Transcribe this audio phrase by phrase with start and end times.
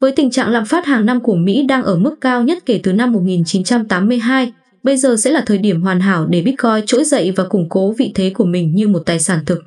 [0.00, 2.80] Với tình trạng lạm phát hàng năm của Mỹ đang ở mức cao nhất kể
[2.82, 7.32] từ năm 1982, bây giờ sẽ là thời điểm hoàn hảo để Bitcoin trỗi dậy
[7.36, 9.62] và củng cố vị thế của mình như một tài sản thực.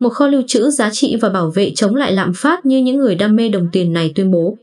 [0.00, 2.96] Một kho lưu trữ giá trị và bảo vệ chống lại lạm phát như những
[2.96, 4.56] người đam mê đồng tiền này tuyên bố.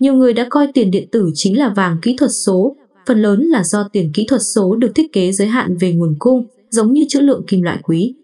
[0.00, 2.76] Nhiều người đã coi tiền điện tử chính là vàng kỹ thuật số,
[3.06, 6.14] phần lớn là do tiền kỹ thuật số được thiết kế giới hạn về nguồn
[6.18, 8.14] cung, giống như trữ lượng kim loại quý.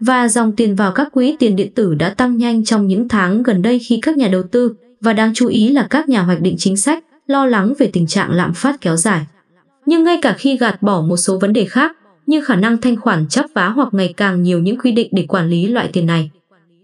[0.00, 3.42] Và dòng tiền vào các quỹ tiền điện tử đã tăng nhanh trong những tháng
[3.42, 6.40] gần đây khi các nhà đầu tư, và đáng chú ý là các nhà hoạch
[6.40, 9.26] định chính sách, lo lắng về tình trạng lạm phát kéo dài.
[9.86, 11.96] Nhưng ngay cả khi gạt bỏ một số vấn đề khác,
[12.26, 15.26] như khả năng thanh khoản chấp vá hoặc ngày càng nhiều những quy định để
[15.28, 16.30] quản lý loại tiền này,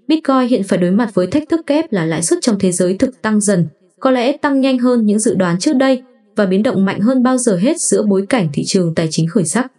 [0.08, 2.96] Bitcoin hiện phải đối mặt với thách thức kép là lãi suất trong thế giới
[2.98, 3.66] thực tăng dần,
[4.00, 6.02] có lẽ tăng nhanh hơn những dự đoán trước đây
[6.36, 9.28] và biến động mạnh hơn bao giờ hết giữa bối cảnh thị trường tài chính
[9.28, 9.72] khởi sắc.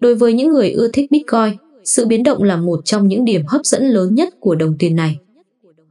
[0.00, 3.42] Đối với những người ưa thích Bitcoin, sự biến động là một trong những điểm
[3.46, 5.18] hấp dẫn lớn nhất của đồng tiền này.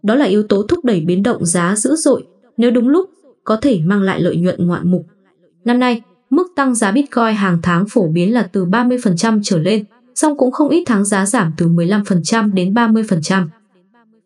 [0.05, 2.23] Đó là yếu tố thúc đẩy biến động giá dữ dội,
[2.57, 3.09] nếu đúng lúc,
[3.43, 5.05] có thể mang lại lợi nhuận ngoạn mục.
[5.65, 9.83] Năm nay, mức tăng giá Bitcoin hàng tháng phổ biến là từ 30% trở lên,
[10.15, 13.47] song cũng không ít tháng giá giảm từ 15% đến 30%.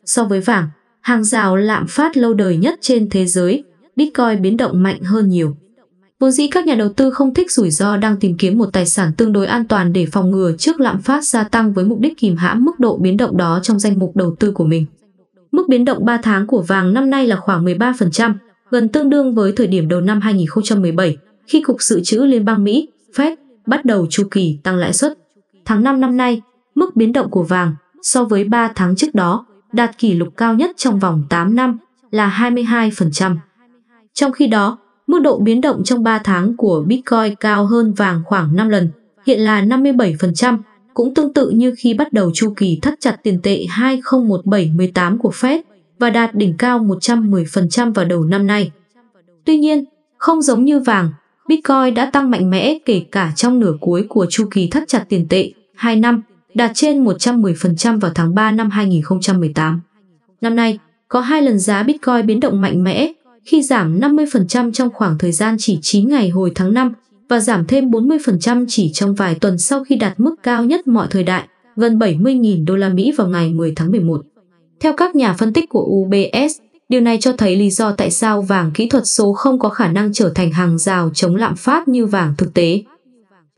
[0.06, 0.68] So với vàng,
[1.02, 3.64] hàng rào lạm phát lâu đời nhất trên thế giới,
[3.96, 5.56] Bitcoin biến động mạnh hơn nhiều.
[6.20, 8.86] Vốn dĩ các nhà đầu tư không thích rủi ro đang tìm kiếm một tài
[8.86, 12.00] sản tương đối an toàn để phòng ngừa trước lạm phát gia tăng với mục
[12.00, 14.86] đích kìm hãm mức độ biến động đó trong danh mục đầu tư của mình.
[15.52, 18.33] Mức biến động 3 tháng của vàng năm nay là khoảng 13%,
[18.72, 22.64] gần tương đương với thời điểm đầu năm 2017, khi Cục Dự trữ Liên bang
[22.64, 25.14] Mỹ, Fed, bắt đầu chu kỳ tăng lãi suất.
[25.66, 26.41] Tháng 5 năm nay,
[26.75, 30.53] mức biến động của vàng so với 3 tháng trước đó đạt kỷ lục cao
[30.53, 31.78] nhất trong vòng 8 năm
[32.11, 33.36] là 22%.
[34.13, 38.22] Trong khi đó, mức độ biến động trong 3 tháng của Bitcoin cao hơn vàng
[38.25, 38.89] khoảng 5 lần,
[39.25, 40.58] hiện là 57%,
[40.94, 45.31] cũng tương tự như khi bắt đầu chu kỳ thắt chặt tiền tệ 2017-18 của
[45.31, 45.59] Fed
[46.00, 48.72] và đạt đỉnh cao 110% vào đầu năm nay.
[49.46, 49.86] Tuy nhiên,
[50.18, 51.09] không giống như vàng,
[51.48, 55.06] Bitcoin đã tăng mạnh mẽ kể cả trong nửa cuối của chu kỳ thắt chặt
[55.09, 56.22] tiền tệ 2 năm,
[56.53, 59.81] đạt trên 110% vào tháng 3 năm 2018.
[60.42, 63.13] Năm nay, có hai lần giá Bitcoin biến động mạnh mẽ,
[63.46, 66.94] khi giảm 50% trong khoảng thời gian chỉ 9 ngày hồi tháng 5
[67.29, 71.07] và giảm thêm 40% chỉ trong vài tuần sau khi đạt mức cao nhất mọi
[71.09, 74.22] thời đại, gần 70.000 đô la Mỹ vào ngày 10 tháng 11.
[74.79, 78.41] Theo các nhà phân tích của UBS, điều này cho thấy lý do tại sao
[78.41, 81.88] vàng kỹ thuật số không có khả năng trở thành hàng rào chống lạm phát
[81.88, 82.84] như vàng thực tế.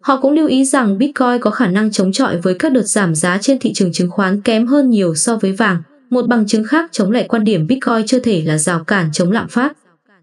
[0.01, 3.15] Họ cũng lưu ý rằng Bitcoin có khả năng chống chọi với các đợt giảm
[3.15, 6.63] giá trên thị trường chứng khoán kém hơn nhiều so với vàng, một bằng chứng
[6.63, 9.73] khác chống lại quan điểm Bitcoin chưa thể là rào cản chống lạm phát.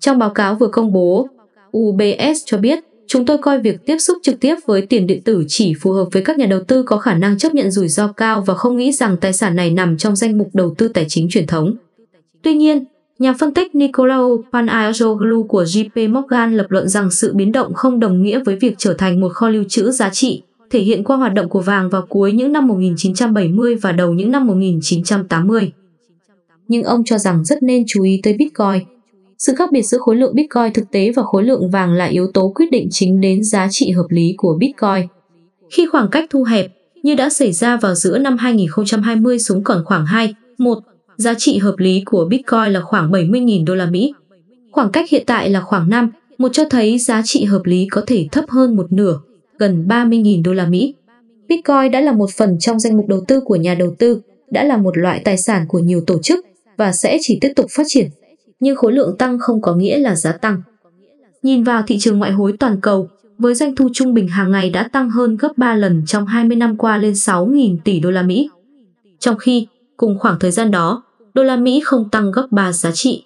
[0.01, 1.29] Trong báo cáo vừa công bố,
[1.77, 5.45] UBS cho biết chúng tôi coi việc tiếp xúc trực tiếp với tiền điện tử
[5.49, 8.13] chỉ phù hợp với các nhà đầu tư có khả năng chấp nhận rủi ro
[8.13, 11.05] cao và không nghĩ rằng tài sản này nằm trong danh mục đầu tư tài
[11.09, 11.77] chính truyền thống.
[12.43, 12.85] Tuy nhiên,
[13.19, 18.01] nhà phân tích Nicolao Panayotoglu của JP Morgan lập luận rằng sự biến động không
[18.01, 21.17] đồng nghĩa với việc trở thành một kho lưu trữ giá trị, thể hiện qua
[21.17, 25.73] hoạt động của vàng vào cuối những năm 1970 và đầu những năm 1980.
[26.69, 28.98] Nhưng ông cho rằng rất nên chú ý tới Bitcoin
[29.39, 32.27] sự khác biệt giữa khối lượng Bitcoin thực tế và khối lượng vàng là yếu
[32.35, 35.07] tố quyết định chính đến giá trị hợp lý của Bitcoin.
[35.71, 36.67] Khi khoảng cách thu hẹp,
[37.03, 40.79] như đã xảy ra vào giữa năm 2020 xuống còn khoảng 2, 1,
[41.17, 44.13] giá trị hợp lý của Bitcoin là khoảng 70.000 đô la Mỹ.
[44.73, 48.03] Khoảng cách hiện tại là khoảng 5, một cho thấy giá trị hợp lý có
[48.07, 49.21] thể thấp hơn một nửa,
[49.59, 50.95] gần 30.000 đô la Mỹ.
[51.49, 54.21] Bitcoin đã là một phần trong danh mục đầu tư của nhà đầu tư,
[54.51, 56.45] đã là một loại tài sản của nhiều tổ chức
[56.77, 58.09] và sẽ chỉ tiếp tục phát triển
[58.61, 60.63] nhưng khối lượng tăng không có nghĩa là giá tăng.
[61.43, 63.09] Nhìn vào thị trường ngoại hối toàn cầu,
[63.39, 66.57] với doanh thu trung bình hàng ngày đã tăng hơn gấp 3 lần trong 20
[66.57, 68.49] năm qua lên 6.000 tỷ đô la Mỹ.
[69.19, 71.03] Trong khi, cùng khoảng thời gian đó,
[71.35, 73.25] đô la Mỹ không tăng gấp 3 giá trị.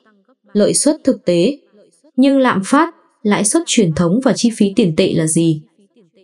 [0.52, 1.58] Lợi suất thực tế.
[2.16, 5.62] Nhưng lạm phát, lãi suất truyền thống và chi phí tiền tệ là gì?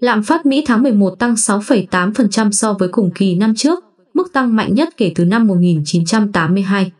[0.01, 4.57] Lạm phát Mỹ tháng 11 tăng 6,8% so với cùng kỳ năm trước, mức tăng
[4.57, 6.93] mạnh nhất kể từ năm 1982.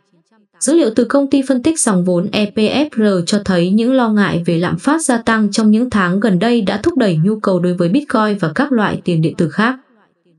[0.59, 4.43] Dữ liệu từ công ty phân tích dòng vốn EPFR cho thấy những lo ngại
[4.45, 7.59] về lạm phát gia tăng trong những tháng gần đây đã thúc đẩy nhu cầu
[7.59, 9.75] đối với Bitcoin và các loại tiền điện tử khác.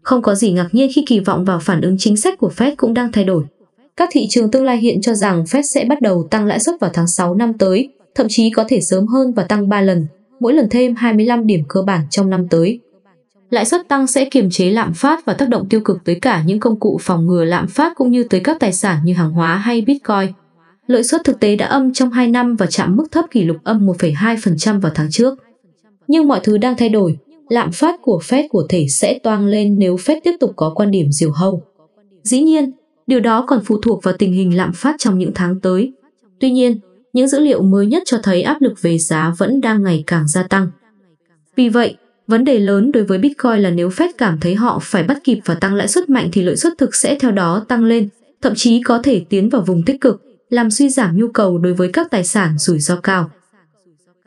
[0.02, 2.72] Không có gì ngạc nhiên khi kỳ vọng vào phản ứng chính sách của Fed
[2.76, 3.44] cũng đang thay đổi.
[3.96, 6.80] Các thị trường tương lai hiện cho rằng Fed sẽ bắt đầu tăng lãi suất
[6.80, 10.06] vào tháng 6 năm tới, thậm chí có thể sớm hơn và tăng 3 lần,
[10.40, 12.80] mỗi lần thêm 25 điểm cơ bản trong năm tới
[13.50, 16.42] lãi suất tăng sẽ kiềm chế lạm phát và tác động tiêu cực tới cả
[16.46, 19.32] những công cụ phòng ngừa lạm phát cũng như tới các tài sản như hàng
[19.32, 20.32] hóa hay Bitcoin.
[20.86, 23.56] Lợi suất thực tế đã âm trong 2 năm và chạm mức thấp kỷ lục
[23.64, 25.34] âm 1,2% vào tháng trước.
[26.08, 27.18] Nhưng mọi thứ đang thay đổi,
[27.48, 30.90] lạm phát của Fed của thể sẽ toang lên nếu Fed tiếp tục có quan
[30.90, 31.62] điểm diều hâu.
[32.22, 32.72] Dĩ nhiên,
[33.06, 35.92] điều đó còn phụ thuộc vào tình hình lạm phát trong những tháng tới.
[36.40, 36.78] Tuy nhiên,
[37.12, 40.28] những dữ liệu mới nhất cho thấy áp lực về giá vẫn đang ngày càng
[40.28, 40.68] gia tăng.
[41.56, 41.96] Vì vậy,
[42.30, 45.38] vấn đề lớn đối với Bitcoin là nếu Fed cảm thấy họ phải bắt kịp
[45.44, 48.08] và tăng lãi suất mạnh thì lợi suất thực sẽ theo đó tăng lên,
[48.42, 51.74] thậm chí có thể tiến vào vùng tích cực, làm suy giảm nhu cầu đối
[51.74, 53.30] với các tài sản rủi ro cao.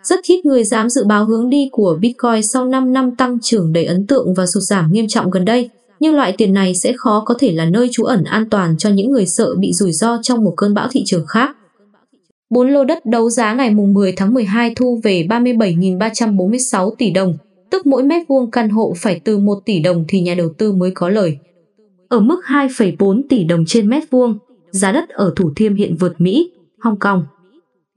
[0.04, 3.74] Rất ít người dám dự báo hướng đi của Bitcoin sau 5 năm tăng trưởng
[3.74, 6.94] đầy ấn tượng và sụt giảm nghiêm trọng gần đây, nhưng loại tiền này sẽ
[6.98, 9.92] khó có thể là nơi trú ẩn an toàn cho những người sợ bị rủi
[9.92, 11.58] ro trong một cơn bão thị trường khác.
[12.50, 17.38] 4 lô đất đấu giá ngày 10 tháng 12 thu về 37.346 tỷ đồng,
[17.74, 20.72] tức mỗi mét vuông căn hộ phải từ 1 tỷ đồng thì nhà đầu tư
[20.72, 21.38] mới có lời.
[22.08, 24.38] Ở mức 2,4 tỷ đồng trên mét vuông,
[24.72, 27.26] giá đất ở Thủ Thiêm hiện vượt Mỹ, Hong Kong.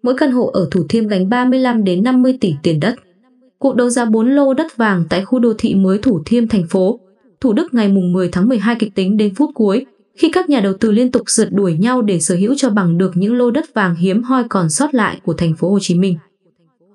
[0.03, 2.95] Mỗi căn hộ ở Thủ Thiêm gánh 35 đến 50 tỷ tiền đất.
[3.59, 6.67] Cuộc đấu giá 4 lô đất vàng tại khu đô thị mới Thủ Thiêm thành
[6.69, 7.01] phố
[7.41, 10.73] Thủ Đức ngày 10 tháng 12 kịch tính đến phút cuối, khi các nhà đầu
[10.81, 13.75] tư liên tục rượt đuổi nhau để sở hữu cho bằng được những lô đất
[13.75, 16.17] vàng hiếm hoi còn sót lại của thành phố Hồ Chí Minh.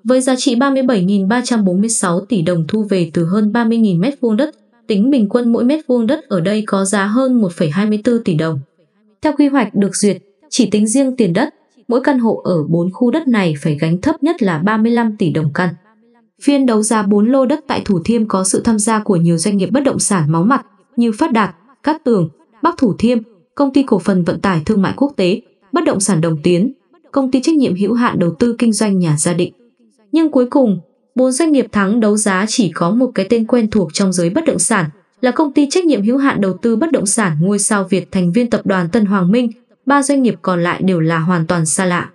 [0.04, 4.54] Với giá trị 37.346 tỷ đồng thu về từ hơn 30.000 mét vuông đất,
[4.86, 8.60] tính bình quân mỗi mét vuông đất ở đây có giá hơn 1,24 tỷ đồng.
[9.22, 10.16] Theo quy hoạch được duyệt,
[10.50, 11.54] chỉ tính riêng tiền đất,
[11.88, 15.30] mỗi căn hộ ở 4 khu đất này phải gánh thấp nhất là 35 tỷ
[15.30, 15.68] đồng căn.
[16.42, 19.38] Phiên đấu giá 4 lô đất tại Thủ Thiêm có sự tham gia của nhiều
[19.38, 20.66] doanh nghiệp bất động sản máu mặt
[20.96, 22.28] như Phát Đạt, Cát Tường,
[22.62, 23.18] Bắc Thủ Thiêm,
[23.54, 25.40] Công ty cổ phần vận tải thương mại quốc tế,
[25.72, 26.72] Bất động sản Đồng Tiến,
[27.12, 29.52] Công ty trách nhiệm hữu hạn đầu tư kinh doanh nhà gia định.
[30.12, 30.80] Nhưng cuối cùng,
[31.14, 34.30] bốn doanh nghiệp thắng đấu giá chỉ có một cái tên quen thuộc trong giới
[34.30, 37.36] bất động sản là công ty trách nhiệm hữu hạn đầu tư bất động sản
[37.40, 39.50] ngôi sao Việt thành viên tập đoàn Tân Hoàng Minh,
[39.86, 42.10] ba doanh nghiệp còn lại đều là hoàn toàn xa lạ.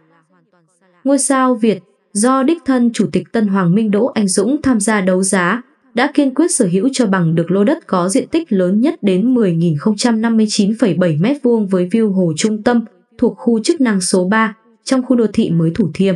[1.03, 1.79] Ngôi sao Việt
[2.13, 5.61] do đích thân Chủ tịch Tân Hoàng Minh Đỗ Anh Dũng tham gia đấu giá,
[5.93, 9.03] đã kiên quyết sở hữu cho bằng được lô đất có diện tích lớn nhất
[9.03, 12.81] đến 10.059,7 m2 với view hồ trung tâm
[13.17, 16.15] thuộc khu chức năng số 3 trong khu đô thị mới Thủ Thiêm.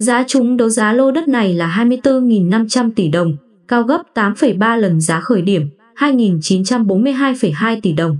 [0.00, 3.36] Giá chúng đấu giá lô đất này là 24.500 tỷ đồng,
[3.68, 8.18] cao gấp 8,3 lần giá khởi điểm, 2.942,2 tỷ đồng.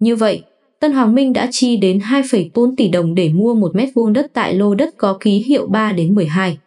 [0.00, 0.42] Như vậy,
[0.80, 4.26] Tân Hoàng Minh đã chi đến 2,4 tỷ đồng để mua 1 mét vuông đất
[4.32, 6.58] tại lô đất có ký hiệu 3 đến 12.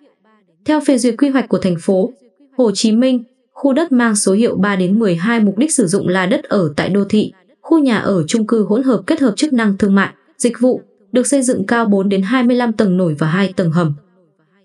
[0.65, 2.11] Theo phê duyệt quy hoạch của thành phố
[2.57, 3.23] Hồ Chí Minh,
[3.53, 6.73] khu đất mang số hiệu 3 đến 12 mục đích sử dụng là đất ở
[6.75, 7.31] tại đô thị,
[7.61, 10.81] khu nhà ở chung cư hỗn hợp kết hợp chức năng thương mại, dịch vụ,
[11.11, 13.93] được xây dựng cao 4 đến 25 tầng nổi và 2 tầng hầm.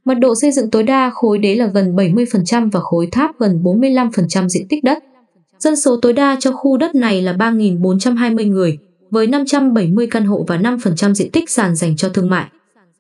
[0.05, 3.61] Mật độ xây dựng tối đa khối đế là gần 70% và khối tháp gần
[3.63, 4.99] 45% diện tích đất.
[5.59, 8.79] Dân số tối đa cho khu đất này là 3.420 người,
[9.11, 12.47] với 570 căn hộ và 5% diện tích sàn dành cho thương mại.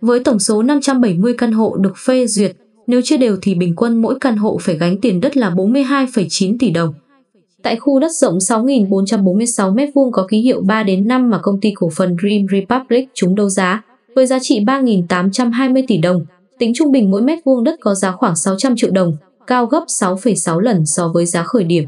[0.01, 2.57] Với tổng số 570 căn hộ được phê duyệt,
[2.87, 6.57] nếu chia đều thì bình quân mỗi căn hộ phải gánh tiền đất là 42,9
[6.59, 6.95] tỷ đồng.
[7.63, 11.73] Tại khu đất rộng 6.446 m2 có ký hiệu 3 đến 5 mà công ty
[11.75, 13.83] cổ phần Dream Republic trúng đấu giá,
[14.15, 16.25] với giá trị 3.820 tỷ đồng,
[16.63, 19.17] tính trung bình mỗi mét vuông đất có giá khoảng 600 triệu đồng,
[19.47, 21.85] cao gấp 6,6 lần so với giá khởi điểm.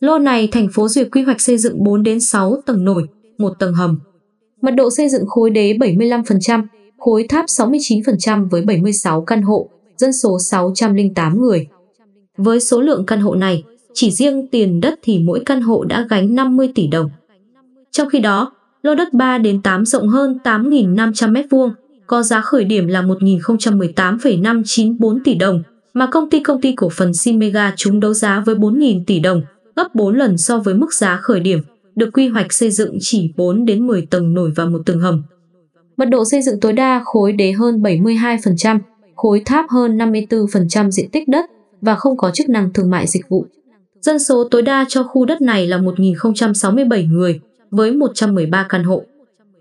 [0.00, 3.06] Lô này thành phố duyệt quy hoạch xây dựng 4 đến 6 tầng nổi,
[3.38, 4.00] một tầng hầm.
[4.62, 6.62] Mật độ xây dựng khối đế 75%,
[6.98, 11.66] khối tháp 69% với 76 căn hộ, dân số 608 người.
[12.36, 13.62] Với số lượng căn hộ này,
[13.94, 17.10] chỉ riêng tiền đất thì mỗi căn hộ đã gánh 50 tỷ đồng.
[17.90, 18.52] Trong khi đó,
[18.82, 21.70] lô đất 3 đến 8 rộng hơn 8.500 m2,
[22.06, 25.62] có giá khởi điểm là 1.018,594 tỷ đồng,
[25.94, 29.42] mà công ty công ty cổ phần Simega chúng đấu giá với 4.000 tỷ đồng,
[29.76, 31.60] gấp 4 lần so với mức giá khởi điểm
[31.96, 35.22] được quy hoạch xây dựng chỉ 4 đến 10 tầng nổi và một tầng hầm.
[35.96, 38.78] Mật độ xây dựng tối đa khối đế hơn 72%,
[39.14, 41.44] khối tháp hơn 54% diện tích đất
[41.80, 43.46] và không có chức năng thương mại dịch vụ.
[44.00, 47.40] Dân số tối đa cho khu đất này là 1.067 người
[47.70, 49.02] với 113 căn hộ.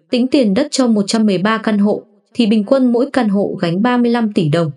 [0.10, 2.04] Tính tiền đất cho 113 căn hộ
[2.34, 4.72] thì bình quân mỗi căn hộ gánh 35 tỷ đồng.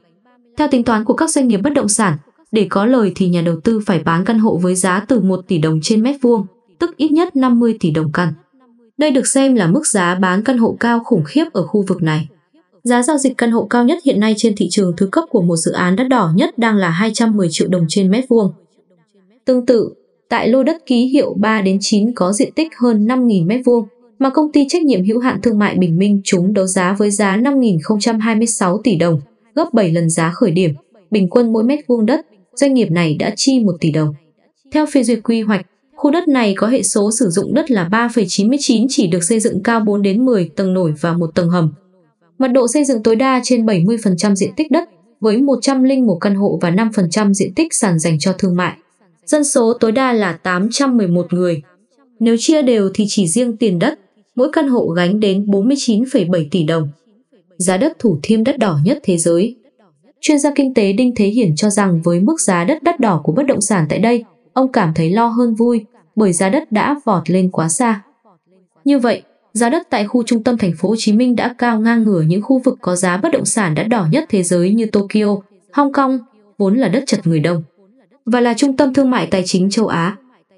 [0.57, 2.17] Theo tính toán của các doanh nghiệp bất động sản,
[2.53, 5.41] để có lời thì nhà đầu tư phải bán căn hộ với giá từ 1
[5.49, 6.47] tỷ đồng trên mét vuông
[6.79, 8.33] tức ít nhất 50 tỷ đồng căn.
[8.99, 12.03] Đây được xem là mức giá bán căn hộ cao khủng khiếp ở khu vực
[12.03, 12.29] này.
[12.83, 15.43] Giá giao dịch căn hộ cao nhất hiện nay trên thị trường thứ cấp của
[15.43, 18.53] một dự án đắt đỏ nhất đang là 210 triệu đồng trên mét vuông.
[19.45, 19.91] Tương tự,
[20.29, 23.89] tại lô đất ký hiệu 3 đến 9 có diện tích hơn 5.000 mét vuông,
[24.19, 27.11] mà công ty trách nhiệm hữu hạn thương mại Bình Minh chúng đấu giá với
[27.11, 29.21] giá 5.026 tỷ đồng,
[29.55, 30.71] gấp 7 lần giá khởi điểm,
[31.11, 34.15] bình quân mỗi mét vuông đất, doanh nghiệp này đã chi 1 tỷ đồng.
[34.73, 37.89] Theo phê duyệt quy hoạch, Khu đất này có hệ số sử dụng đất là
[37.89, 41.73] 3,99 chỉ được xây dựng cao 4 đến 10 tầng nổi và một tầng hầm.
[42.39, 44.89] Mật độ xây dựng tối đa trên 70% diện tích đất
[45.21, 48.77] với 101 căn hộ và 5% diện tích sàn dành cho thương mại.
[49.27, 51.63] Dân số tối đa là 811 người.
[52.21, 53.99] Nếu chia đều thì chỉ riêng tiền đất,
[54.37, 56.89] mỗi căn hộ gánh đến 49,7 tỷ đồng.
[57.59, 59.57] giá đất Thủ Thiêm đắt đỏ nhất thế giới.
[60.21, 63.21] Chuyên gia kinh tế Đinh Thế Hiển cho rằng với mức giá đất đắt đỏ
[63.25, 65.85] của bất động sản tại đây, ông cảm thấy lo hơn vui
[66.17, 68.03] bởi giá đất đã vọt lên quá xa.
[68.85, 71.81] Như vậy, giá đất tại khu trung tâm thành phố Hồ Chí Minh đã cao
[71.81, 74.75] ngang ngửa những khu vực có giá bất động sản đắt đỏ nhất thế giới
[74.75, 75.37] như Tokyo,
[75.73, 76.19] Hong Kong,
[76.59, 77.63] vốn là đất chật người đông
[78.27, 80.17] và là trung tâm thương mại tài chính châu Á.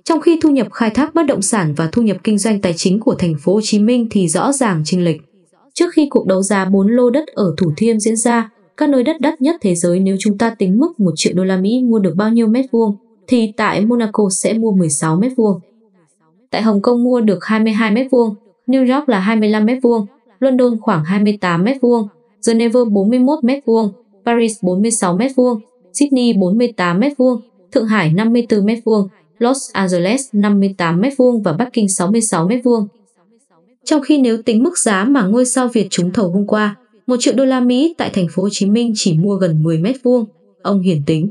[0.09, 2.73] Trong khi thu nhập khai thác bất động sản và thu nhập kinh doanh tài
[2.77, 5.21] chính của thành phố Hồ Chí Minh thì rõ ràng chênh lệch.
[5.75, 9.03] Trước khi cuộc đấu giá 4 lô đất ở Thủ Thiêm diễn ra, các nơi
[9.03, 11.83] đất đắt nhất thế giới nếu chúng ta tính mức 1 triệu đô la Mỹ
[11.85, 12.97] mua được bao nhiêu mét vuông,
[13.27, 15.61] thì tại Monaco sẽ mua 16 mét vuông.
[16.51, 18.35] Tại Hồng Kông mua được 22 mét vuông,
[18.67, 20.07] New York là 25 mét vuông,
[20.41, 22.09] London khoảng 28 mét vuông,
[22.47, 23.93] Geneva 41 mét vuông,
[24.25, 25.61] Paris 46 mét vuông,
[25.93, 27.41] Sydney 48 mét vuông,
[27.73, 29.09] Thượng Hải 54 mét vuông,
[29.39, 32.89] Los Angeles 58 mét vuông và Bắc Kinh 66 mét vuông.
[33.85, 36.77] Trong khi nếu tính mức giá mà ngôi sao Việt trúng thầu hôm qua,
[37.07, 39.79] 1 triệu đô la Mỹ tại thành phố Hồ Chí Minh chỉ mua gần 10
[39.79, 40.25] mét vuông,
[40.63, 41.31] ông Hiển tính.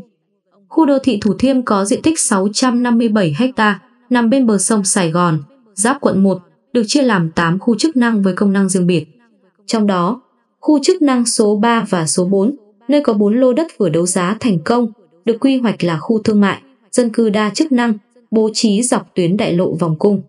[0.67, 5.11] Khu đô thị Thủ Thiêm có diện tích 657 ha, nằm bên bờ sông Sài
[5.11, 6.41] Gòn, giáp quận 1,
[6.73, 9.05] được chia làm 8 khu chức năng với công năng riêng biệt.
[9.65, 10.21] Trong đó,
[10.59, 12.55] khu chức năng số 3 và số 4,
[12.87, 14.91] nơi có 4 lô đất vừa đấu giá thành công,
[15.25, 16.61] được quy hoạch là khu thương mại,
[16.97, 17.93] dân cư đa chức năng,
[18.31, 20.21] bố trí dọc tuyến đại lộ vòng cung.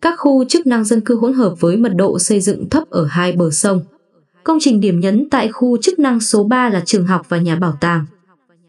[0.00, 3.04] Các khu chức năng dân cư hỗn hợp với mật độ xây dựng thấp ở
[3.04, 3.80] hai bờ sông.
[4.44, 7.56] Công trình điểm nhấn tại khu chức năng số 3 là trường học và nhà
[7.56, 8.06] bảo tàng.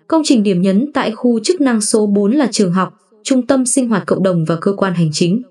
[0.07, 3.65] Công trình điểm nhấn tại khu chức năng số 4 là trường học, trung tâm
[3.65, 5.41] sinh hoạt cộng đồng và cơ quan hành chính.